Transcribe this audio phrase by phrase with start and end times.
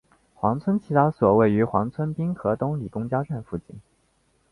[0.33, 3.79] 黄村祈祷所位于黄村滨河东里公交站附近。